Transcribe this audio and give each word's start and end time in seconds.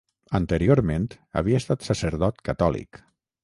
Anteriorment, 0.37 1.05
havia 1.41 1.61
estat 1.65 1.87
sacerdot 1.91 2.45
catòlic. 2.51 3.05